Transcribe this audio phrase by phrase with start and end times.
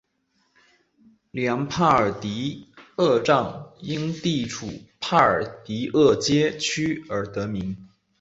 [1.29, 2.65] 里昂帕尔迪
[2.95, 4.67] 厄站因地处
[4.99, 7.87] 帕尔迪厄街区而得名。